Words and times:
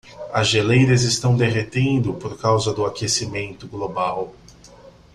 As 0.33 0.47
geleiras 0.47 1.03
estão 1.03 1.37
derretendo 1.37 2.11
por 2.15 2.35
causa 2.35 2.73
do 2.73 2.83
aquecimento 2.87 3.67
global. 3.67 4.33